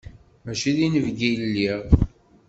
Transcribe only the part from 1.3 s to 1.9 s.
i lliɣ.